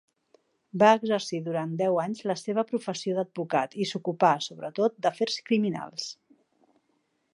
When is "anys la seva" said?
2.03-2.63